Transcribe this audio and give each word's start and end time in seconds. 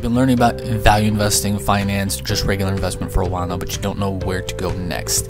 You've 0.00 0.04
been 0.12 0.14
learning 0.14 0.36
about 0.36 0.58
value 0.58 1.08
investing, 1.08 1.58
finance, 1.58 2.16
just 2.16 2.46
regular 2.46 2.72
investment 2.72 3.12
for 3.12 3.20
a 3.20 3.26
while 3.28 3.46
now, 3.46 3.58
but 3.58 3.76
you 3.76 3.82
don't 3.82 3.98
know 3.98 4.12
where 4.12 4.40
to 4.40 4.54
go 4.54 4.72
next. 4.72 5.28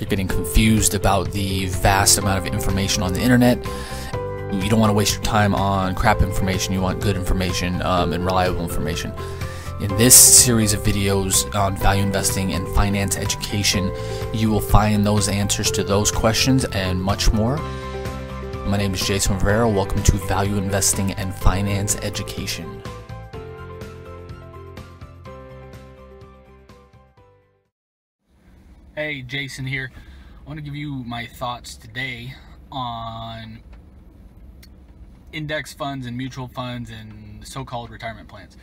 You're 0.00 0.08
getting 0.08 0.26
confused 0.26 0.94
about 0.94 1.32
the 1.32 1.66
vast 1.66 2.16
amount 2.16 2.38
of 2.38 2.50
information 2.50 3.02
on 3.02 3.12
the 3.12 3.20
internet. 3.20 3.62
You 4.54 4.70
don't 4.70 4.80
want 4.80 4.88
to 4.88 4.94
waste 4.94 5.16
your 5.16 5.22
time 5.22 5.54
on 5.54 5.94
crap 5.94 6.22
information. 6.22 6.72
You 6.72 6.80
want 6.80 7.02
good 7.02 7.14
information 7.14 7.82
um, 7.82 8.14
and 8.14 8.24
reliable 8.24 8.62
information. 8.62 9.12
In 9.82 9.94
this 9.98 10.14
series 10.14 10.72
of 10.72 10.80
videos 10.80 11.54
on 11.54 11.76
value 11.76 12.02
investing 12.02 12.54
and 12.54 12.66
finance 12.68 13.18
education, 13.18 13.92
you 14.32 14.50
will 14.50 14.62
find 14.62 15.04
those 15.04 15.28
answers 15.28 15.70
to 15.72 15.84
those 15.84 16.10
questions 16.10 16.64
and 16.64 17.02
much 17.02 17.34
more. 17.34 17.58
My 18.64 18.78
name 18.78 18.94
is 18.94 19.06
Jason 19.06 19.34
Rivera. 19.34 19.68
Welcome 19.68 20.02
to 20.04 20.12
Value 20.26 20.56
Investing 20.56 21.12
and 21.12 21.34
Finance 21.34 21.96
Education. 21.96 22.82
Hey, 28.98 29.20
Jason 29.20 29.66
here. 29.66 29.90
I 29.92 30.48
want 30.48 30.56
to 30.56 30.62
give 30.62 30.74
you 30.74 31.04
my 31.04 31.26
thoughts 31.26 31.74
today 31.76 32.32
on 32.72 33.60
index 35.34 35.74
funds 35.74 36.06
and 36.06 36.16
mutual 36.16 36.48
funds 36.48 36.88
and 36.88 37.46
so 37.46 37.62
called 37.62 37.90
retirement 37.90 38.26
plans. 38.26 38.56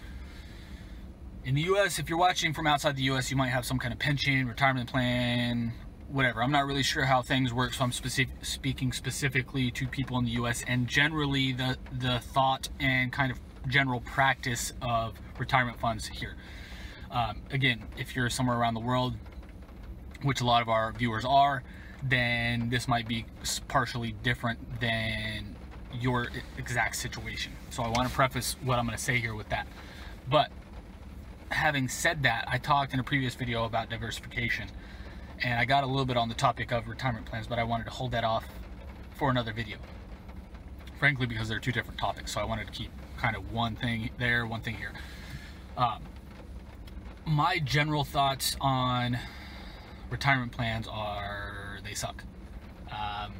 In 1.46 1.54
the 1.54 1.62
US, 1.74 2.00
if 2.00 2.10
you're 2.10 2.18
watching 2.18 2.52
from 2.52 2.66
outside 2.66 2.96
the 2.96 3.04
US, 3.12 3.30
you 3.30 3.38
might 3.38 3.50
have 3.50 3.64
some 3.64 3.78
kind 3.78 3.94
of 3.94 4.00
pension, 4.00 4.48
retirement 4.48 4.90
plan, 4.90 5.72
whatever. 6.08 6.42
I'm 6.42 6.52
not 6.52 6.66
really 6.66 6.82
sure 6.82 7.06
how 7.06 7.22
things 7.22 7.54
work, 7.54 7.76
so 7.76 7.84
I'm 7.84 7.92
specific, 7.92 8.34
speaking 8.44 8.92
specifically 8.92 9.70
to 9.70 9.86
people 9.86 10.18
in 10.18 10.26
the 10.26 10.32
US 10.32 10.64
and 10.66 10.88
generally 10.88 11.54
the, 11.54 11.78
the 12.00 12.22
thought 12.34 12.70
and 12.80 13.14
kind 13.14 13.32
of 13.32 13.40
general 13.68 14.00
practice 14.00 14.74
of 14.82 15.14
retirement 15.38 15.80
funds 15.80 16.08
here. 16.08 16.34
Um, 17.12 17.44
again, 17.52 17.84
if 18.00 18.16
you're 18.16 18.32
somewhere 18.32 18.58
around 18.58 18.74
the 18.74 18.80
world, 18.80 19.14
which 20.24 20.42
a 20.42 20.46
lot 20.46 20.62
of 20.62 20.70
our 20.70 20.92
viewers 20.94 21.26
are, 21.26 21.64
then 22.02 22.70
this 22.70 22.88
might 22.88 23.08
be 23.08 23.26
partially 23.68 24.14
different 24.24 24.80
than 24.80 25.56
your 25.94 26.28
exact 26.58 26.96
situation. 26.96 27.54
So 27.70 27.84
I 27.84 27.90
want 27.90 28.10
to 28.10 28.14
preface 28.14 28.56
what 28.64 28.80
I'm 28.80 28.86
going 28.86 28.98
to 28.98 29.04
say 29.04 29.20
here 29.20 29.36
with 29.36 29.50
that. 29.50 29.68
But 30.30 30.52
having 31.50 31.88
said 31.88 32.24
that, 32.24 32.46
I 32.48 32.58
talked 32.58 32.94
in 32.94 33.00
a 33.00 33.04
previous 33.04 33.36
video 33.36 33.66
about 33.66 33.90
diversification 33.90 34.70
and 35.42 35.60
I 35.60 35.66
got 35.66 35.84
a 35.84 35.88
little 35.88 36.06
bit 36.06 36.18
on 36.18 36.30
the 36.30 36.36
topic 36.36 36.72
of 36.72 36.88
retirement 36.88 37.26
plans, 37.26 37.48
but 37.48 37.60
I 37.60 37.64
wanted 37.64 37.86
to 37.86 37.90
hold 37.92 38.12
that 38.12 38.24
off 38.24 38.46
for 39.16 39.30
another 39.30 39.54
video. 39.54 39.78
Frankly, 41.00 41.26
because 41.26 41.50
they're 41.50 41.60
two 41.60 41.72
different 41.72 42.00
topics, 42.00 42.34
so 42.34 42.42
I 42.42 42.46
wanted 42.46 42.68
to 42.68 42.72
keep 42.72 42.92
kind 43.18 43.36
of 43.36 43.52
one 43.52 43.76
thing 43.76 44.10
there, 44.18 44.46
one 44.46 44.62
thing 44.62 44.76
here. 44.76 44.94
Um, 45.78 46.02
my 47.26 47.60
general 47.60 48.04
thoughts 48.04 48.56
on 48.62 49.18
retirement 50.14 50.52
plans 50.52 50.88
are 50.88 51.80
they 51.84 51.96
suck. 51.96 52.24
Um, 52.90 53.34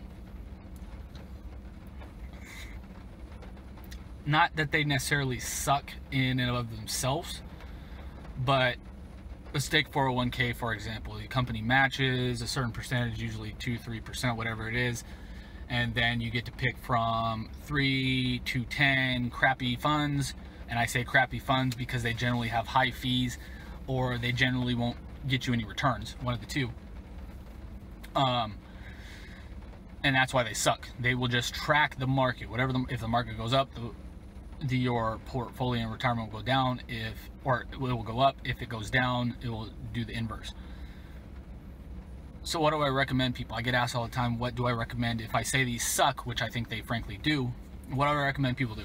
not 4.26 4.56
that 4.56 4.72
they 4.72 4.84
necessarily 4.84 5.40
suck 5.40 5.92
in 6.12 6.40
and 6.40 6.50
of 6.50 6.76
themselves, 6.76 7.42
but 8.44 8.78
let's 9.54 9.70
take 9.70 9.92
401k 9.92 10.56
for 10.56 10.74
example. 10.74 11.16
The 11.16 11.28
company 11.28 11.62
matches 11.62 12.42
a 12.42 12.48
certain 12.48 12.72
percentage, 12.72 13.22
usually 13.22 13.56
two, 13.60 13.78
three 13.78 14.02
percent, 14.02 14.36
whatever 14.36 14.68
it 14.68 14.76
is, 14.76 15.04
and 15.70 15.94
then 15.94 16.20
you 16.20 16.32
get 16.32 16.46
to 16.46 16.52
pick 16.52 16.78
from 16.80 17.50
three 17.62 18.42
to 18.46 18.64
ten 18.66 19.30
crappy 19.30 19.76
funds. 19.76 20.34
And 20.68 20.80
I 20.80 20.88
say 20.88 21.04
crappy 21.04 21.38
funds 21.38 21.76
because 21.76 22.02
they 22.02 22.14
generally 22.14 22.48
have 22.48 22.66
high 22.66 22.90
fees, 22.90 23.38
or 23.86 24.18
they 24.18 24.32
generally 24.32 24.74
won't 24.74 24.98
get 25.28 25.48
you 25.48 25.54
any 25.54 25.66
returns, 25.66 26.16
one 26.22 26.34
of 26.34 26.40
the 26.40 26.46
two. 26.46 26.70
Um, 28.16 28.58
and 30.04 30.16
that's 30.16 30.34
why 30.34 30.44
they 30.44 30.54
suck. 30.54 30.88
They 31.00 31.16
will 31.16 31.28
just 31.28 31.54
track 31.54 31.98
the 31.98 32.08
market. 32.08 32.50
Whatever 32.50 32.74
the, 32.74 32.86
if 32.90 33.00
the 33.00 33.08
market 33.08 33.38
goes 33.38 33.54
up, 33.54 33.74
the, 33.74 33.92
the 34.66 34.78
your 34.78 35.20
portfolio 35.26 35.84
and 35.84 35.92
retirement 35.92 36.32
will 36.32 36.40
go 36.40 36.46
down. 36.46 36.82
If 36.88 37.16
or 37.44 37.66
it 37.72 37.80
will 37.80 38.04
go 38.04 38.20
up. 38.20 38.38
If 38.44 38.62
it 38.62 38.70
goes 38.70 38.90
down, 38.90 39.36
it 39.42 39.50
will 39.50 39.70
do 39.94 40.06
the 40.06 40.14
inverse. 40.14 40.54
So 42.44 42.60
what 42.60 42.72
do 42.72 42.82
I 42.82 42.90
recommend 42.90 43.36
people? 43.36 43.56
I 43.56 43.62
get 43.62 43.74
asked 43.74 43.96
all 43.96 44.04
the 44.04 44.12
time, 44.12 44.38
what 44.38 44.54
do 44.54 44.66
I 44.66 44.74
recommend 44.74 45.22
if 45.22 45.34
I 45.34 45.44
say 45.44 45.64
these 45.64 45.88
suck, 45.88 46.26
which 46.26 46.42
I 46.42 46.50
think 46.50 46.70
they 46.70 46.82
frankly 46.82 47.18
do? 47.24 47.54
What 47.90 48.06
do 48.06 48.12
I 48.12 48.26
recommend 48.26 48.58
people 48.58 48.76
do? 48.76 48.84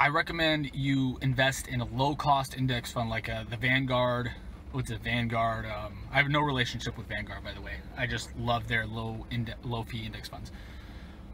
I 0.00 0.08
recommend 0.08 0.70
you 0.74 1.18
invest 1.20 1.68
in 1.68 1.82
a 1.82 1.84
low 1.84 2.14
cost 2.14 2.56
index 2.56 2.90
fund 2.90 3.10
like 3.10 3.28
uh, 3.28 3.44
the 3.50 3.58
Vanguard. 3.58 4.32
What's 4.72 4.90
it, 4.90 5.02
Vanguard? 5.02 5.66
Um, 5.66 5.92
I 6.10 6.16
have 6.16 6.30
no 6.30 6.40
relationship 6.40 6.96
with 6.96 7.06
Vanguard, 7.06 7.44
by 7.44 7.52
the 7.52 7.60
way. 7.60 7.74
I 7.98 8.06
just 8.06 8.34
love 8.38 8.66
their 8.66 8.86
low 8.86 9.26
low 9.62 9.82
fee 9.82 10.06
index 10.06 10.26
funds. 10.26 10.52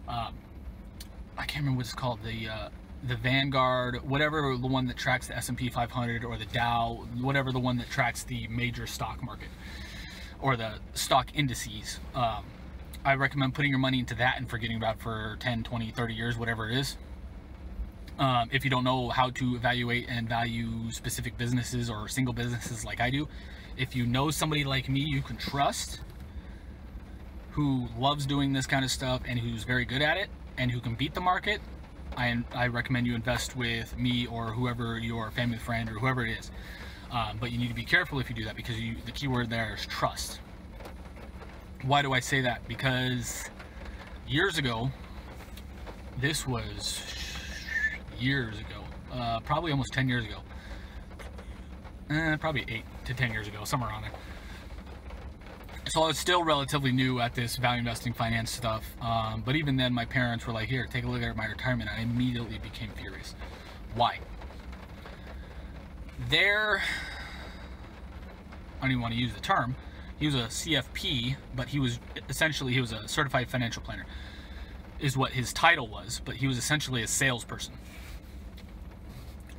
Um, 0.09 0.35
I 1.39 1.45
can't 1.45 1.59
remember 1.61 1.77
what 1.77 1.87
it's 1.87 1.95
called. 1.95 2.25
The 2.25 2.49
uh, 2.49 2.69
the 3.07 3.15
Vanguard, 3.15 4.03
whatever 4.03 4.57
the 4.57 4.67
one 4.67 4.89
that 4.89 4.97
tracks 4.97 5.29
the 5.29 5.37
S&P 5.37 5.69
500 5.69 6.25
or 6.25 6.37
the 6.37 6.47
Dow, 6.47 7.07
whatever 7.21 7.53
the 7.53 7.61
one 7.61 7.77
that 7.77 7.89
tracks 7.89 8.25
the 8.25 8.49
major 8.49 8.89
stock 8.89 9.23
market 9.23 9.51
or 10.43 10.57
the 10.57 10.81
stock 10.95 11.29
indices. 11.37 12.01
Um, 12.17 12.45
I 13.05 13.15
recommend 13.15 13.55
putting 13.55 13.71
your 13.71 13.79
money 13.79 14.01
into 14.01 14.17
that 14.17 14.39
and 14.39 14.51
forgetting 14.51 14.77
about 14.77 14.99
for 14.99 15.37
10, 15.39 15.63
20, 15.63 15.93
30 15.93 16.15
years, 16.15 16.37
whatever 16.37 16.69
it 16.69 16.77
is. 16.77 16.97
Um, 18.19 18.49
if 18.51 18.65
you 18.65 18.71
don't 18.71 18.85
know 18.85 19.11
how 19.11 19.31
to 19.31 19.57
evaluate 19.57 20.07
and 20.09 20.27
value 20.29 20.91
specific 20.91 21.37
businesses 21.37 21.91
or 21.91 22.09
single 22.09 22.33
businesses 22.33 22.85
like 22.85 23.01
I 23.01 23.11
do, 23.11 23.29
if 23.77 23.95
you 23.95 24.07
know 24.07 24.31
somebody 24.31 24.65
like 24.65 24.89
me 24.89 25.01
you 25.01 25.21
can 25.21 25.37
trust 25.37 26.01
who 27.51 27.89
loves 27.99 28.25
doing 28.27 28.53
this 28.53 28.67
kind 28.67 28.85
of 28.85 28.91
stuff 28.91 29.23
and 29.27 29.39
who's 29.39 29.65
very 29.65 29.85
good 29.85 30.01
at 30.03 30.17
it 30.17 30.29
and 30.57 30.71
who 30.71 30.81
can 30.81 30.95
beat 30.95 31.15
the 31.15 31.21
market, 31.21 31.61
I, 32.17 32.43
I 32.55 32.69
recommend 32.69 33.07
you 33.07 33.15
invest 33.15 33.55
with 33.55 33.97
me 33.99 34.27
or 34.27 34.47
whoever 34.47 34.99
your 34.99 35.31
family 35.31 35.59
friend 35.59 35.89
or 35.91 35.95
whoever 35.95 36.25
it 36.25 36.39
is. 36.39 36.51
Um, 37.11 37.37
but 37.39 37.53
you 37.53 37.59
need 37.59 37.69
to 37.69 37.75
be 37.75 37.85
careful 37.85 38.19
if 38.19 38.31
you 38.31 38.35
do 38.35 38.45
that 38.45 38.57
because 38.57 38.81
you, 38.81 38.97
the 39.05 39.13
key 39.13 39.29
word 39.29 39.51
there 39.51 39.75
is 39.75 39.87
trust. 39.87 40.41
Why 41.83 42.03
do 42.03 42.15
I 42.15 42.21
say 42.21 42.41
that? 42.41 42.67
Because 42.67 43.45
years 44.27 44.57
ago, 44.59 44.91
this 46.19 46.47
was 46.47 47.03
years 48.21 48.59
ago, 48.59 48.83
uh, 49.13 49.41
probably 49.41 49.71
almost 49.71 49.93
10 49.93 50.09
years 50.09 50.25
ago, 50.25 50.39
eh, 52.11 52.37
probably 52.37 52.65
8 52.69 52.85
to 53.07 53.15
10 53.15 53.33
years 53.33 53.49
ago, 53.49 53.65
somewhere 53.65 53.91
around 53.91 54.03
there. 54.03 54.13
So 55.89 56.03
I 56.03 56.09
was 56.09 56.19
still 56.19 56.43
relatively 56.43 56.91
new 56.91 57.21
at 57.21 57.35
this 57.35 57.57
value 57.57 57.79
investing 57.79 58.13
finance 58.13 58.51
stuff, 58.51 58.85
um, 59.01 59.43
but 59.45 59.55
even 59.55 59.77
then 59.77 59.93
my 59.93 60.05
parents 60.05 60.47
were 60.47 60.53
like, 60.53 60.69
here, 60.69 60.87
take 60.91 61.05
a 61.05 61.09
look 61.09 61.23
at 61.23 61.37
my 61.37 61.47
retirement. 61.47 61.91
I 61.91 62.01
immediately 62.01 62.59
became 62.59 62.91
furious. 62.91 63.35
Why? 63.95 64.19
There, 66.29 66.83
I 68.79 68.83
don't 68.83 68.91
even 68.91 69.01
want 69.01 69.15
to 69.15 69.21
use 69.21 69.33
the 69.33 69.41
term, 69.41 69.77
he 70.19 70.27
was 70.27 70.35
a 70.35 70.45
CFP, 70.45 71.37
but 71.55 71.69
he 71.69 71.79
was 71.79 72.01
essentially, 72.29 72.73
he 72.73 72.81
was 72.81 72.93
a 72.93 73.07
certified 73.07 73.49
financial 73.49 73.83
planner 73.83 74.07
is 74.99 75.17
what 75.17 75.33
his 75.33 75.53
title 75.53 75.87
was, 75.87 76.21
but 76.25 76.37
he 76.37 76.47
was 76.47 76.59
essentially 76.59 77.03
a 77.03 77.07
salesperson 77.07 77.75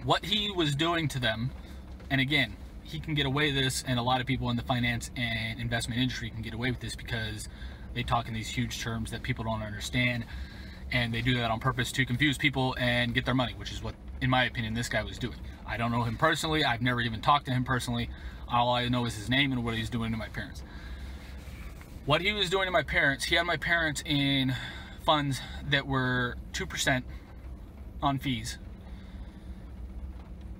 what 0.04 0.26
he 0.26 0.52
was 0.52 0.76
doing 0.76 1.08
to 1.10 1.20
them, 1.20 1.52
and 2.10 2.22
again, 2.22 2.56
he 2.84 3.00
can 3.00 3.14
get 3.14 3.26
away 3.26 3.52
with 3.52 3.64
this, 3.64 3.84
and 3.86 4.00
a 4.00 4.02
lot 4.02 4.22
of 4.22 4.28
people 4.28 4.50
in 4.50 4.56
the 4.56 4.64
finance 4.64 5.12
and 5.18 5.60
investment 5.60 6.00
industry 6.00 6.30
can 6.30 6.42
get 6.42 6.54
away 6.54 6.72
with 6.72 6.80
this 6.80 6.96
because 6.96 7.50
they 7.94 8.04
talk 8.04 8.28
in 8.28 8.34
these 8.34 8.48
huge 8.48 8.82
terms 8.82 9.12
that 9.12 9.24
people 9.24 9.44
don't 9.44 9.62
understand, 9.62 10.26
and 10.92 11.14
they 11.14 11.22
do 11.22 11.36
that 11.36 11.52
on 11.52 11.60
purpose 11.60 11.92
to 11.92 12.06
confuse 12.06 12.38
people 12.38 12.76
and 12.80 13.14
get 13.14 13.26
their 13.26 13.34
money, 13.34 13.54
which 13.58 13.72
is 13.72 13.84
what, 13.84 13.96
in 14.22 14.30
my 14.30 14.46
opinion, 14.46 14.74
this 14.74 14.88
guy 14.88 15.04
was 15.04 15.18
doing. 15.18 15.38
I 15.66 15.76
don't 15.76 15.92
know 15.92 16.04
him 16.04 16.16
personally. 16.16 16.64
I've 16.64 16.82
never 16.82 17.02
even 17.02 17.20
talked 17.20 17.46
to 17.48 17.52
him 17.52 17.66
personally. 17.66 18.10
All 18.48 18.74
I 18.74 18.88
know 18.88 19.06
is 19.06 19.16
his 19.16 19.30
name 19.30 19.52
and 19.52 19.66
what 19.66 19.76
he's 19.76 19.90
doing 19.90 20.12
to 20.12 20.18
my 20.18 20.30
parents. 20.30 20.64
What 22.06 22.22
he 22.22 22.32
was 22.32 22.50
doing 22.50 22.68
to 22.68 22.72
my 22.72 22.84
parents, 22.84 23.26
he 23.26 23.36
had 23.36 23.46
my 23.46 23.58
parents 23.58 24.02
in 24.06 24.56
funds 25.06 25.42
that 25.70 25.86
were 25.86 26.38
2% 26.54 27.04
on 28.02 28.18
fees 28.20 28.58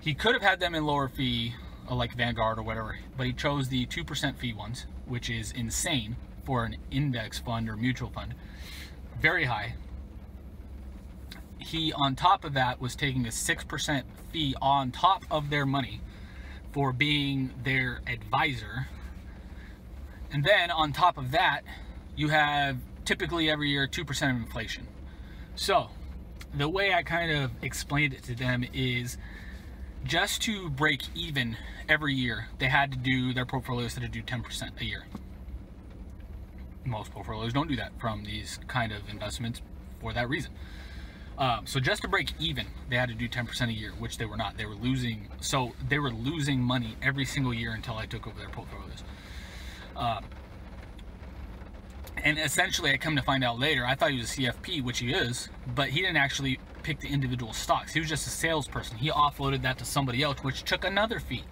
he 0.08 0.14
could 0.14 0.34
have 0.34 0.42
had 0.42 0.62
them 0.62 0.74
in 0.74 0.86
lower 0.86 1.10
fee, 1.10 1.54
uh, 1.92 1.94
like 1.94 2.16
Vanguard 2.16 2.58
or 2.58 2.62
whatever, 2.62 2.98
but 3.18 3.26
he 3.26 3.34
chose 3.34 3.68
the 3.68 3.86
2% 3.88 4.38
fee 4.38 4.54
ones, 4.54 4.86
which 5.06 5.30
is 5.30 5.52
insane 5.52 6.16
for 6.46 6.64
an 6.64 6.78
index 6.90 7.40
fund 7.40 7.68
or 7.68 7.76
mutual 7.76 8.10
fund. 8.10 8.34
Very 9.20 9.44
high. 9.44 9.74
He, 11.58 11.92
on 11.92 12.16
top 12.16 12.46
of 12.46 12.54
that, 12.54 12.80
was 12.80 12.96
taking 12.96 13.26
a 13.26 13.32
6% 13.32 14.04
fee 14.32 14.56
on 14.62 14.92
top 14.92 15.26
of 15.30 15.50
their 15.50 15.66
money 15.66 16.00
for 16.72 16.94
being 16.94 17.52
their 17.66 18.00
advisor. 18.08 18.88
And 20.32 20.42
then 20.42 20.72
on 20.72 20.94
top 20.94 21.18
of 21.18 21.32
that, 21.32 21.64
you 22.16 22.30
have 22.30 22.78
typically 23.04 23.50
every 23.50 23.72
year 23.72 23.90
2% 23.90 24.10
of 24.30 24.38
inflation. 24.38 24.88
So 25.58 25.90
the 26.54 26.70
way 26.70 26.94
I 26.94 27.04
kind 27.04 27.30
of 27.30 27.52
explained 27.62 28.14
it 28.14 28.24
to 28.24 28.36
them 28.36 28.64
is 28.72 29.18
just 30.08 30.42
to 30.44 30.70
break 30.70 31.04
even 31.16 31.58
every 31.90 32.14
year, 32.14 32.48
they 32.60 32.68
had 32.68 32.92
to 32.92 32.98
do 32.98 33.34
their 33.34 33.46
portfolios 33.46 33.94
had 33.94 34.04
to 34.04 34.10
do 34.10 34.24
10% 34.24 34.82
a 34.82 34.86
year. 34.86 35.06
Most 36.86 37.12
portfolios 37.12 37.52
don't 37.52 37.68
do 37.68 37.76
that 37.76 37.92
from 38.00 38.24
these 38.24 38.60
kind 38.68 38.94
of 38.94 39.02
investments 39.10 39.62
for 40.00 40.14
that 40.14 40.30
reason. 40.30 40.52
Um, 41.38 41.68
so 41.68 41.80
just 41.80 42.02
to 42.02 42.08
break 42.08 42.32
even, 42.40 42.68
they 42.90 42.96
had 42.96 43.10
to 43.10 43.16
do 43.16 43.28
10% 43.28 43.68
a 43.68 43.72
year, 43.72 43.92
which 44.00 44.18
they 44.18 44.26
were 44.26 44.38
not. 44.38 44.58
They 44.58 44.66
were 44.66 44.76
losing. 44.76 45.28
So 45.40 45.74
they 45.88 46.00
were 46.00 46.10
losing 46.10 46.62
money 46.62 46.96
every 47.02 47.26
single 47.26 47.54
year 47.54 47.74
until 47.74 47.96
I 47.96 48.06
took 48.06 48.26
over 48.26 48.40
their 48.40 48.50
portfolios. 48.50 49.04
Um, 49.96 50.24
and 52.28 52.38
essentially, 52.38 52.92
I 52.92 52.98
come 52.98 53.16
to 53.16 53.22
find 53.22 53.42
out 53.42 53.58
later, 53.58 53.86
I 53.86 53.96
thought 53.96 54.12
he 54.12 54.18
was 54.18 54.34
a 54.34 54.42
CFP, 54.42 54.84
which 54.84 55.00
he 55.00 55.14
is, 55.14 55.48
but 55.74 55.88
he 55.88 56.02
didn't 56.02 56.18
actually 56.18 56.60
pick 56.84 57.00
the 57.00 57.08
individual 57.08 57.54
stocks. 57.54 57.94
He 57.94 58.02
was 58.02 58.10
just 58.10 58.28
a 58.28 58.30
salesperson. 58.30 58.98
He 58.98 59.10
offloaded 59.10 59.62
that 59.62 59.78
to 59.78 59.86
somebody 59.86 60.22
else, 60.24 60.44
which 60.44 60.64
took 60.64 60.84
another 60.84 61.22
fee. 61.22 61.46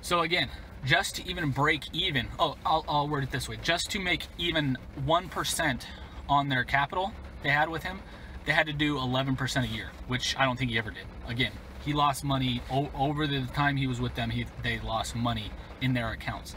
So 0.00 0.20
again, 0.20 0.48
just 0.86 1.16
to 1.16 1.28
even 1.28 1.50
break 1.50 1.84
even, 1.92 2.28
oh, 2.38 2.56
I'll, 2.64 2.82
I'll 2.88 3.08
word 3.08 3.24
it 3.24 3.30
this 3.30 3.46
way, 3.46 3.58
just 3.62 3.90
to 3.90 3.98
make 3.98 4.26
even 4.38 4.78
1% 5.04 5.82
on 6.30 6.48
their 6.48 6.64
capital 6.64 7.12
they 7.42 7.50
had 7.50 7.68
with 7.68 7.82
him, 7.82 8.00
they 8.46 8.52
had 8.52 8.68
to 8.68 8.72
do 8.72 8.96
11% 8.96 9.64
a 9.64 9.66
year, 9.66 9.90
which 10.06 10.34
I 10.38 10.46
don't 10.46 10.58
think 10.58 10.70
he 10.70 10.78
ever 10.78 10.92
did. 10.92 11.04
Again, 11.26 11.52
he 11.84 11.92
lost 11.92 12.24
money 12.24 12.62
over 12.70 13.26
the 13.26 13.42
time 13.48 13.76
he 13.76 13.86
was 13.86 14.00
with 14.00 14.14
them. 14.14 14.30
He, 14.30 14.46
they 14.62 14.80
lost 14.80 15.14
money 15.14 15.50
in 15.82 15.92
their 15.92 16.10
accounts, 16.12 16.54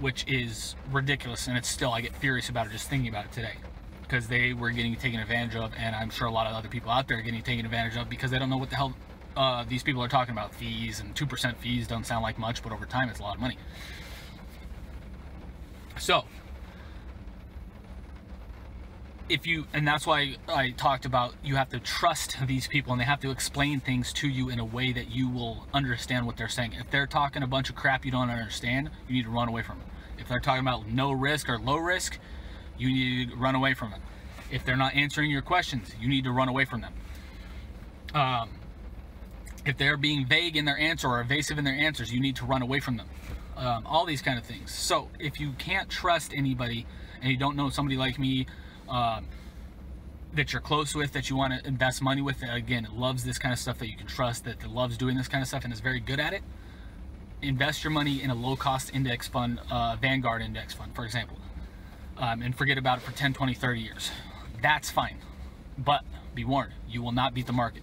which 0.00 0.26
is 0.28 0.76
ridiculous. 0.90 1.46
And 1.46 1.56
it's 1.56 1.68
still, 1.68 1.92
I 1.92 2.00
get 2.00 2.14
furious 2.14 2.48
about 2.48 2.66
it 2.66 2.72
just 2.72 2.88
thinking 2.88 3.08
about 3.08 3.26
it 3.26 3.32
today 3.32 3.54
because 4.02 4.28
they 4.28 4.52
were 4.52 4.70
getting 4.70 4.94
taken 4.96 5.20
advantage 5.20 5.56
of. 5.56 5.72
And 5.76 5.94
I'm 5.94 6.10
sure 6.10 6.26
a 6.26 6.30
lot 6.30 6.46
of 6.46 6.54
other 6.54 6.68
people 6.68 6.90
out 6.90 7.08
there 7.08 7.18
are 7.18 7.22
getting 7.22 7.42
taken 7.42 7.64
advantage 7.64 7.96
of 7.96 8.08
because 8.08 8.30
they 8.30 8.38
don't 8.38 8.50
know 8.50 8.56
what 8.56 8.70
the 8.70 8.76
hell 8.76 8.94
uh, 9.36 9.64
these 9.68 9.82
people 9.82 10.02
are 10.02 10.08
talking 10.08 10.32
about. 10.32 10.54
Fees 10.54 11.00
and 11.00 11.14
2% 11.14 11.56
fees 11.56 11.86
don't 11.86 12.06
sound 12.06 12.22
like 12.22 12.38
much, 12.38 12.62
but 12.62 12.72
over 12.72 12.86
time 12.86 13.08
it's 13.08 13.20
a 13.20 13.22
lot 13.22 13.34
of 13.34 13.40
money. 13.40 13.58
So, 15.98 16.24
if 19.28 19.46
you 19.46 19.66
and 19.72 19.86
that's 19.86 20.06
why 20.06 20.36
I 20.48 20.70
talked 20.70 21.04
about 21.04 21.34
you 21.42 21.56
have 21.56 21.68
to 21.70 21.80
trust 21.80 22.36
these 22.46 22.68
people 22.68 22.92
and 22.92 23.00
they 23.00 23.04
have 23.04 23.20
to 23.20 23.30
explain 23.30 23.80
things 23.80 24.12
to 24.14 24.28
you 24.28 24.48
in 24.48 24.58
a 24.58 24.64
way 24.64 24.92
that 24.92 25.10
you 25.10 25.28
will 25.28 25.66
understand 25.74 26.26
what 26.26 26.36
they're 26.36 26.48
saying. 26.48 26.74
If 26.78 26.90
they're 26.90 27.06
talking 27.06 27.42
a 27.42 27.46
bunch 27.46 27.68
of 27.68 27.76
crap 27.76 28.04
you 28.04 28.12
don't 28.12 28.30
understand, 28.30 28.90
you 29.08 29.14
need 29.14 29.24
to 29.24 29.30
run 29.30 29.48
away 29.48 29.62
from 29.62 29.78
them. 29.78 29.88
If 30.18 30.28
they're 30.28 30.40
talking 30.40 30.60
about 30.60 30.88
no 30.88 31.12
risk 31.12 31.48
or 31.48 31.58
low 31.58 31.76
risk, 31.76 32.18
you 32.78 32.88
need 32.88 33.30
to 33.30 33.36
run 33.36 33.54
away 33.54 33.74
from 33.74 33.90
them. 33.90 34.00
If 34.50 34.64
they're 34.64 34.76
not 34.76 34.94
answering 34.94 35.30
your 35.30 35.42
questions, 35.42 35.90
you 36.00 36.08
need 36.08 36.24
to 36.24 36.30
run 36.30 36.48
away 36.48 36.64
from 36.64 36.82
them. 36.82 36.94
Um, 38.14 38.50
if 39.64 39.76
they're 39.76 39.96
being 39.96 40.24
vague 40.24 40.56
in 40.56 40.64
their 40.64 40.78
answer 40.78 41.08
or 41.08 41.20
evasive 41.20 41.58
in 41.58 41.64
their 41.64 41.74
answers, 41.74 42.12
you 42.12 42.20
need 42.20 42.36
to 42.36 42.44
run 42.44 42.62
away 42.62 42.78
from 42.78 42.96
them. 42.96 43.08
Um, 43.56 43.84
all 43.86 44.04
these 44.04 44.22
kind 44.22 44.38
of 44.38 44.44
things. 44.44 44.72
So 44.72 45.08
if 45.18 45.40
you 45.40 45.52
can't 45.58 45.88
trust 45.88 46.32
anybody 46.34 46.86
and 47.20 47.30
you 47.30 47.36
don't 47.36 47.56
know 47.56 47.70
somebody 47.70 47.96
like 47.96 48.18
me 48.18 48.46
um, 48.88 49.26
that 50.34 50.52
you're 50.52 50.62
close 50.62 50.94
with, 50.94 51.12
that 51.12 51.30
you 51.30 51.36
want 51.36 51.52
to 51.52 51.66
invest 51.66 52.02
money 52.02 52.22
with, 52.22 52.42
again, 52.42 52.86
loves 52.92 53.24
this 53.24 53.38
kind 53.38 53.52
of 53.52 53.58
stuff 53.58 53.78
that 53.78 53.88
you 53.88 53.96
can 53.96 54.06
trust, 54.06 54.44
that, 54.44 54.68
loves 54.70 54.96
doing 54.96 55.16
this 55.16 55.28
kind 55.28 55.42
of 55.42 55.48
stuff 55.48 55.64
and 55.64 55.72
is 55.72 55.80
very 55.80 56.00
good 56.00 56.20
at 56.20 56.32
it, 56.32 56.42
invest 57.42 57.84
your 57.84 57.90
money 57.90 58.22
in 58.22 58.30
a 58.30 58.34
low 58.34 58.56
cost 58.56 58.94
index 58.94 59.28
fund, 59.28 59.60
uh, 59.70 59.96
Vanguard 60.00 60.42
index 60.42 60.74
fund, 60.74 60.94
for 60.94 61.04
example, 61.04 61.36
um, 62.18 62.42
and 62.42 62.56
forget 62.56 62.78
about 62.78 62.98
it 62.98 63.02
for 63.02 63.12
10, 63.12 63.32
20, 63.32 63.54
30 63.54 63.80
years. 63.80 64.10
That's 64.62 64.90
fine. 64.90 65.18
But 65.78 66.02
be 66.34 66.44
warned, 66.44 66.72
you 66.88 67.02
will 67.02 67.12
not 67.12 67.34
beat 67.34 67.46
the 67.46 67.52
market. 67.52 67.82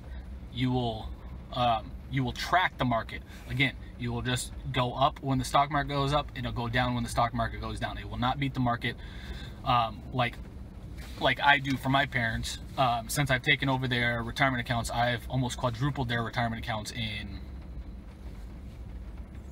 You 0.54 0.72
will, 0.72 1.10
um, 1.54 1.92
you 2.12 2.24
will 2.24 2.32
track 2.32 2.78
the 2.78 2.86
market. 2.86 3.22
Again, 3.50 3.74
you 4.00 4.12
will 4.12 4.22
just 4.22 4.52
go 4.72 4.94
up 4.94 5.20
when 5.22 5.38
the 5.38 5.46
stock 5.46 5.72
market 5.72 5.94
goes 5.94 6.14
up, 6.14 6.32
it'll 6.36 6.52
go 6.52 6.68
down 6.68 6.94
when 6.94 7.04
the 7.04 7.10
stock 7.10 7.34
market 7.34 7.62
goes 7.62 7.80
down. 7.80 7.98
It 7.98 8.10
will 8.10 8.20
not 8.20 8.40
beat 8.40 8.54
the 8.54 8.60
market 8.60 8.96
um, 9.64 10.02
like 10.14 10.36
like 11.20 11.40
I 11.42 11.60
do 11.60 11.78
for 11.78 11.90
my 11.90 12.06
parents, 12.06 12.60
um, 12.78 13.10
since 13.10 13.32
I've 13.32 13.42
taken 13.42 13.70
over 13.70 13.88
their 13.88 14.24
retirement 14.24 14.62
accounts, 14.62 14.90
I've 14.90 15.28
almost 15.30 15.58
quadrupled 15.58 16.10
their 16.10 16.24
retirement 16.24 16.64
accounts 16.64 16.92
in 16.92 17.40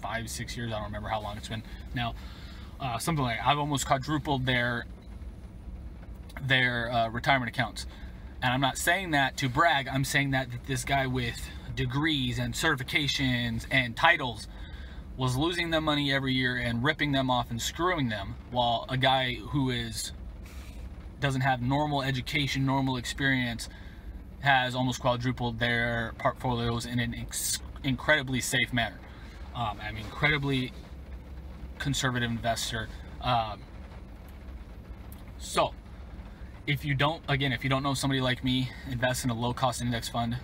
five, 0.02 0.30
six 0.30 0.58
years. 0.58 0.72
I 0.72 0.76
don't 0.76 0.86
remember 0.86 1.10
how 1.10 1.22
long 1.22 1.38
it's 1.38 1.48
been 1.48 1.64
now. 1.94 2.16
Uh, 2.80 2.98
something 2.98 3.24
like 3.24 3.40
I've 3.44 3.60
almost 3.60 3.86
quadrupled 3.86 4.46
their 4.46 4.86
their 6.42 6.92
uh, 6.92 7.10
retirement 7.10 7.50
accounts. 7.50 7.86
And 8.42 8.52
I'm 8.52 8.62
not 8.62 8.78
saying 8.78 9.12
that 9.12 9.38
to 9.38 9.50
brag. 9.50 9.88
I'm 9.88 10.04
saying 10.04 10.32
that 10.32 10.48
this 10.66 10.84
guy 10.84 11.06
with 11.06 11.40
degrees 11.76 12.40
and 12.40 12.56
certifications 12.56 13.66
and 13.70 13.96
titles 13.96 14.48
was 15.16 15.38
losing 15.38 15.70
them 15.70 15.84
money 15.84 16.12
every 16.12 16.34
year 16.34 16.56
and 16.58 16.84
ripping 16.84 17.12
them 17.12 17.30
off 17.30 17.52
and 17.52 17.62
screwing 17.62 18.10
them, 18.10 18.36
while 18.50 18.86
a 18.90 18.98
guy 18.98 19.36
who 19.36 19.70
is 19.70 20.12
doesn't 21.22 21.42
have 21.42 21.62
normal 21.62 22.02
education, 22.02 22.66
normal 22.66 22.98
experience, 22.98 23.70
has 24.42 24.76
almost 24.76 25.00
quadrupled 25.00 25.60
their 25.60 26.14
portfolios 26.18 26.86
in 26.86 27.00
an 27.00 27.16
incredibly 27.84 28.42
safe 28.42 28.74
manner. 28.74 29.00
Um, 29.56 29.80
I'm 29.82 29.96
an 29.96 30.04
incredibly 30.04 30.72
conservative 31.78 32.30
investor. 32.30 32.90
Um, 33.22 33.62
so, 35.38 35.74
if 36.68 36.86
you 36.86 36.94
don't, 36.94 37.22
again, 37.28 37.52
if 37.52 37.64
you 37.64 37.70
don't 37.70 37.84
know 37.84 37.94
somebody 37.94 38.22
like 38.22 38.44
me, 38.44 38.70
invest 38.90 39.24
in 39.24 39.30
a 39.30 39.34
low 39.34 39.54
cost 39.54 39.82
index 39.82 40.08
fund. 40.08 40.38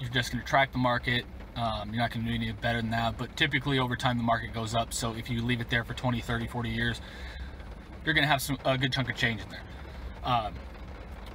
You're 0.00 0.10
just 0.10 0.32
going 0.32 0.42
to 0.42 0.48
track 0.48 0.72
the 0.72 0.78
market. 0.78 1.24
Um, 1.56 1.90
you're 1.90 2.02
not 2.02 2.10
going 2.12 2.24
to 2.24 2.30
do 2.30 2.34
any 2.34 2.52
better 2.52 2.80
than 2.80 2.90
that. 2.90 3.18
But 3.18 3.36
typically, 3.36 3.78
over 3.78 3.96
time, 3.96 4.16
the 4.16 4.24
market 4.24 4.52
goes 4.52 4.74
up. 4.74 4.92
So, 4.92 5.14
if 5.14 5.30
you 5.30 5.42
leave 5.42 5.60
it 5.60 5.70
there 5.70 5.84
for 5.84 5.94
20, 5.94 6.20
30, 6.20 6.46
40 6.46 6.68
years, 6.68 7.00
you're 8.04 8.14
going 8.14 8.24
to 8.24 8.28
have 8.28 8.42
some, 8.42 8.58
a 8.64 8.76
good 8.76 8.92
chunk 8.92 9.08
of 9.10 9.16
change 9.16 9.42
in 9.42 9.48
there. 9.48 9.62
Um, 10.24 10.54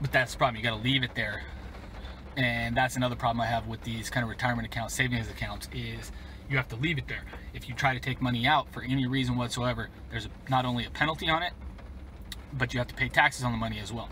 but 0.02 0.12
that's 0.12 0.34
the 0.34 0.38
problem. 0.38 0.58
You 0.58 0.64
got 0.64 0.78
to 0.78 0.84
leave 0.84 1.04
it 1.04 1.16
there. 1.16 1.44
And 2.38 2.76
that's 2.76 2.96
another 2.98 3.16
problem 3.16 3.42
I 3.42 3.46
have 3.46 3.68
with 3.68 3.82
these 3.84 4.10
kind 4.10 4.24
of 4.24 4.30
retirement 4.30 4.66
accounts, 4.68 4.94
savings 4.94 5.30
accounts, 5.30 5.70
is 5.74 6.12
you 6.50 6.58
have 6.58 6.68
to 6.70 6.76
leave 6.76 6.98
it 6.98 7.08
there. 7.08 7.24
If 7.54 7.70
you 7.70 7.76
try 7.76 7.94
to 7.94 8.00
take 8.00 8.22
money 8.22 8.46
out 8.46 8.72
for 8.72 8.84
any 8.84 9.08
reason 9.08 9.38
whatsoever, 9.38 9.90
there's 10.12 10.28
not 10.50 10.66
only 10.66 10.86
a 10.86 10.89
penalty 10.89 11.30
on 11.30 11.44
it, 11.44 11.54
but 12.54 12.74
you 12.74 12.80
have 12.80 12.88
to 12.88 12.96
pay 12.96 13.10
taxes 13.10 13.44
on 13.44 13.51
the 13.51 13.58
money 13.58 13.80
as 13.80 13.92
well. 13.92 14.10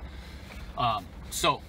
Um, 0.77 1.05
so 1.29 1.61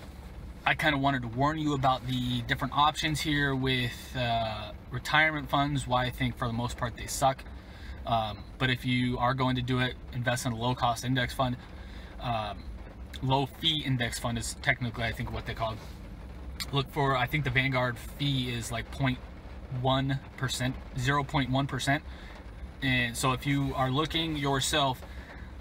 I 0.65 0.75
kind 0.75 0.95
of 0.95 1.01
wanted 1.01 1.23
to 1.23 1.29
warn 1.29 1.59
you 1.59 1.75
about 1.75 2.07
the 2.07 2.43
different 2.43 2.75
options 2.75 3.21
here 3.21 3.55
with 3.55 4.17
uh, 4.17 4.73
retirement 4.91 5.51
funds, 5.51 5.87
why 5.87 6.07
I 6.07 6.11
think 6.11 6.39
for 6.39 6.47
the 6.47 6.55
most 6.55 6.77
part 6.77 6.97
they 6.97 7.07
suck. 7.07 7.45
Um, 8.07 8.39
but 8.59 8.71
if 8.71 8.85
you 8.85 9.19
are 9.19 9.35
going 9.35 9.57
to 9.57 9.63
do 9.63 9.81
it, 9.81 9.95
invest 10.13 10.47
in 10.47 10.53
a 10.53 10.57
low 10.57 10.75
cost 10.75 11.05
index 11.05 11.35
fund. 11.35 11.57
Um, 12.21 12.59
low 13.23 13.47
fee 13.47 13.83
index 13.85 14.19
fund 14.19 14.39
is 14.39 14.57
technically 14.63 15.05
I 15.05 15.13
think 15.13 15.33
what 15.33 15.47
they 15.47 15.55
call. 15.55 15.77
Look 16.73 16.91
for 16.91 17.17
I 17.17 17.27
think 17.27 17.45
the 17.45 17.51
Vanguard 17.51 17.99
fee 17.99 18.51
is 18.51 18.73
like 18.73 18.91
0.1 18.93 20.19
percent, 20.37 20.75
0.1 20.97 21.69
percent. 21.69 22.03
And 22.83 23.17
so 23.17 23.33
if 23.33 23.47
you 23.47 23.73
are 23.75 23.91
looking 23.91 24.37
yourself, 24.37 25.01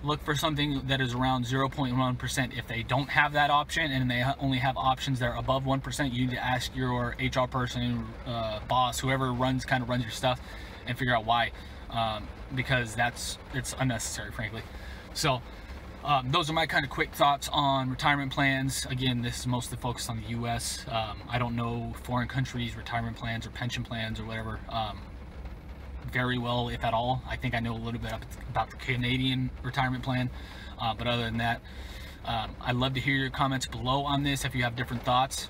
look 0.04 0.22
for 0.24 0.36
something 0.36 0.82
that 0.88 1.00
is 1.00 1.14
around 1.14 1.46
0.1 1.46 2.18
percent. 2.18 2.54
If 2.56 2.68
they 2.68 2.84
don't 2.84 3.10
have 3.10 3.34
that 3.34 3.50
option 3.50 3.92
and 3.92 4.10
they 4.10 4.24
only 4.40 4.58
have 4.58 4.78
options 4.78 5.20
that 5.20 5.30
are 5.30 5.38
above 5.38 5.66
one 5.66 5.82
percent, 5.82 6.14
you 6.14 6.26
need 6.26 6.36
to 6.36 6.44
ask 6.44 6.76
your 6.76 7.16
HR 7.20 7.48
person, 7.48 8.06
uh, 8.26 8.60
boss, 8.68 9.00
whoever 9.00 9.34
runs 9.34 9.66
kind 9.66 9.82
of 9.82 9.90
runs 9.90 10.04
your 10.04 10.12
stuff, 10.12 10.40
and 10.86 10.98
figure 10.98 11.16
out 11.16 11.26
why. 11.26 11.52
Um, 11.90 12.28
because 12.56 12.96
that's 12.96 13.38
it's 13.54 13.76
unnecessary, 13.80 14.32
frankly. 14.32 14.62
So 15.14 15.42
um, 16.04 16.32
those 16.32 16.50
are 16.50 16.54
my 16.54 16.66
kind 16.66 16.84
of 16.84 16.92
quick 16.92 17.14
thoughts 17.14 17.50
on 17.52 17.90
retirement 17.90 18.32
plans. 18.32 18.86
Again, 18.90 19.22
this 19.22 19.40
is 19.40 19.48
mostly 19.48 19.78
focused 19.78 20.10
on 20.10 20.22
the 20.22 20.28
U.S. 20.30 20.86
Um, 20.90 21.22
I 21.30 21.38
don't 21.38 21.56
know 21.56 21.94
foreign 22.04 22.28
countries' 22.28 22.76
retirement 22.76 23.16
plans 23.16 23.46
or 23.46 23.52
pension 23.52 23.84
plans 23.84 24.20
or 24.20 24.26
whatever 24.26 24.60
um, 24.70 25.00
very 26.12 26.38
well, 26.38 26.68
if 26.70 26.84
at 26.84 26.94
all. 26.94 27.22
I 27.28 27.38
think 27.38 27.56
I 27.56 27.60
know 27.60 27.74
a 27.74 27.80
little 27.80 28.02
bit 28.02 28.14
about 28.50 28.70
the 28.70 28.76
Canadian 28.78 29.50
retirement 29.64 30.04
plan, 30.04 30.30
uh, 30.82 30.94
but 30.94 31.08
other 31.08 31.24
than 31.24 31.38
that, 31.38 31.62
um, 32.26 32.56
I'd 32.62 32.76
love 32.76 32.94
to 32.96 33.00
hear 33.00 33.16
your 33.16 33.30
comments 33.30 33.66
below 33.66 34.04
on 34.04 34.24
this 34.24 34.44
if 34.44 34.54
you 34.56 34.64
have 34.64 34.76
different 34.76 35.04
thoughts. 35.04 35.50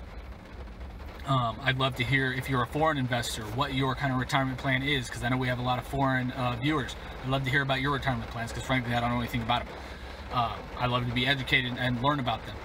Um, 1.26 1.56
I'd 1.62 1.78
love 1.78 1.96
to 1.96 2.04
hear 2.04 2.32
if 2.32 2.50
you're 2.50 2.62
a 2.62 2.66
foreign 2.66 2.98
investor, 2.98 3.42
what 3.42 3.74
your 3.74 3.94
kind 3.94 4.12
of 4.12 4.18
retirement 4.18 4.58
plan 4.58 4.82
is, 4.82 5.08
because 5.08 5.24
I 5.24 5.30
know 5.30 5.36
we 5.36 5.48
have 5.48 5.58
a 5.58 5.62
lot 5.62 5.78
of 5.78 5.86
foreign 5.86 6.30
uh, 6.32 6.56
viewers. 6.60 6.94
I'd 7.24 7.30
love 7.30 7.44
to 7.44 7.50
hear 7.50 7.62
about 7.62 7.80
your 7.80 7.92
retirement 7.92 8.30
plans, 8.30 8.52
because 8.52 8.64
frankly, 8.64 8.94
I 8.94 9.00
don't 9.00 9.10
know 9.10 9.20
anything 9.20 9.42
about 9.42 9.64
them. 9.64 9.74
Uh, 10.34 10.56
I 10.80 10.86
love 10.86 11.06
to 11.06 11.14
be 11.14 11.28
educated 11.28 11.76
and 11.78 12.02
learn 12.02 12.18
about 12.18 12.44
them. 12.44 12.56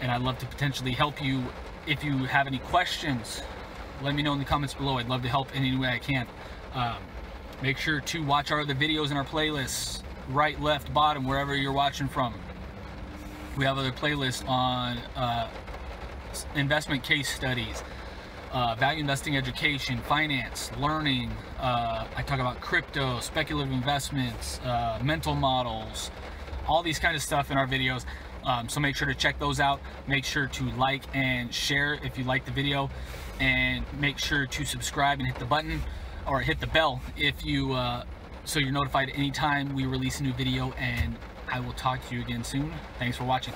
And 0.00 0.10
I'd 0.10 0.22
love 0.22 0.38
to 0.38 0.46
potentially 0.46 0.92
help 0.92 1.22
you 1.22 1.44
if 1.86 2.02
you 2.02 2.24
have 2.24 2.46
any 2.46 2.58
questions. 2.58 3.42
Let 4.02 4.14
me 4.14 4.22
know 4.22 4.32
in 4.32 4.38
the 4.38 4.46
comments 4.46 4.72
below. 4.72 4.96
I'd 4.96 5.10
love 5.10 5.20
to 5.22 5.28
help 5.28 5.54
in 5.54 5.62
any 5.62 5.76
way 5.76 5.88
I 5.88 5.98
can. 5.98 6.26
Um, 6.72 6.96
make 7.60 7.76
sure 7.76 8.00
to 8.00 8.24
watch 8.24 8.50
our 8.50 8.60
other 8.60 8.74
videos 8.74 9.10
in 9.10 9.18
our 9.18 9.26
playlists, 9.26 10.02
right, 10.30 10.58
left, 10.58 10.94
bottom, 10.94 11.26
wherever 11.26 11.54
you're 11.54 11.72
watching 11.72 12.08
from. 12.08 12.32
We 13.58 13.66
have 13.66 13.76
other 13.76 13.92
playlists 13.92 14.48
on 14.48 14.96
uh, 15.14 15.50
investment 16.54 17.02
case 17.02 17.28
studies, 17.28 17.82
uh, 18.52 18.74
value 18.76 19.00
investing 19.00 19.36
education, 19.36 19.98
finance, 19.98 20.70
learning. 20.78 21.30
Uh, 21.60 22.06
I 22.16 22.22
talk 22.22 22.40
about 22.40 22.62
crypto, 22.62 23.20
speculative 23.20 23.72
investments, 23.74 24.60
uh, 24.60 24.98
mental 25.02 25.34
models, 25.34 26.10
all 26.68 26.82
these 26.82 26.98
kind 26.98 27.16
of 27.16 27.22
stuff 27.22 27.50
in 27.50 27.58
our 27.58 27.66
videos. 27.66 28.04
Um, 28.44 28.68
so 28.68 28.80
make 28.80 28.96
sure 28.96 29.08
to 29.08 29.14
check 29.14 29.38
those 29.38 29.60
out. 29.60 29.80
Make 30.06 30.24
sure 30.24 30.46
to 30.46 30.64
like 30.72 31.02
and 31.14 31.52
share 31.52 31.94
if 32.02 32.16
you 32.16 32.24
like 32.24 32.44
the 32.44 32.52
video, 32.52 32.90
and 33.40 33.84
make 33.98 34.18
sure 34.18 34.46
to 34.46 34.64
subscribe 34.64 35.18
and 35.18 35.26
hit 35.26 35.38
the 35.38 35.44
button 35.44 35.82
or 36.26 36.40
hit 36.40 36.60
the 36.60 36.66
bell 36.66 37.00
if 37.16 37.44
you 37.44 37.72
uh, 37.72 38.04
so 38.44 38.58
you're 38.58 38.72
notified 38.72 39.10
anytime 39.14 39.74
we 39.74 39.86
release 39.86 40.20
a 40.20 40.22
new 40.22 40.32
video. 40.32 40.72
And 40.72 41.16
I 41.50 41.60
will 41.60 41.72
talk 41.72 42.06
to 42.08 42.14
you 42.14 42.22
again 42.22 42.44
soon. 42.44 42.72
Thanks 42.98 43.16
for 43.16 43.24
watching. 43.24 43.54